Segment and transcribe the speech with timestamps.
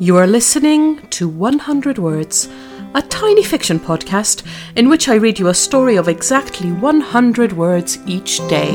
[0.00, 2.48] You are listening to 100 Words,
[2.94, 4.46] a tiny fiction podcast
[4.76, 8.70] in which I read you a story of exactly 100 words each day.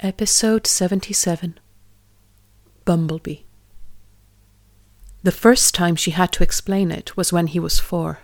[0.00, 1.60] Episode 77
[2.86, 3.40] Bumblebee.
[5.22, 8.20] The first time she had to explain it was when he was four.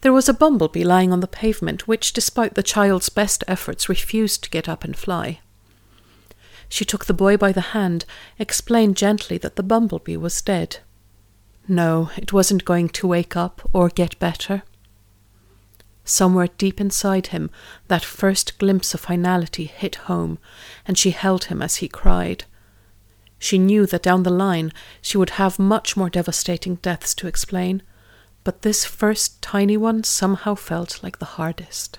[0.00, 4.42] There was a bumblebee lying on the pavement, which, despite the child's best efforts, refused
[4.44, 5.40] to get up and fly.
[6.70, 8.06] She took the boy by the hand,
[8.38, 10.78] explained gently that the bumblebee was dead.
[11.68, 14.62] No, it wasn't going to wake up or get better.
[16.04, 17.50] Somewhere deep inside him,
[17.88, 20.38] that first glimpse of finality hit home,
[20.86, 22.44] and she held him as he cried.
[23.38, 27.82] She knew that down the line she would have much more devastating deaths to explain,
[28.44, 31.98] but this first tiny one somehow felt like the hardest.